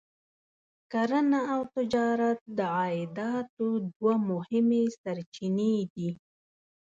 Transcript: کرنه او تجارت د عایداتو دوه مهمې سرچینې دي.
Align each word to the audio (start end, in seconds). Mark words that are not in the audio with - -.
کرنه 0.91 1.39
او 1.53 1.61
تجارت 1.75 2.39
د 2.57 2.59
عایداتو 2.77 3.67
دوه 3.95 4.13
مهمې 4.29 4.83
سرچینې 4.99 5.75
دي. 5.93 6.09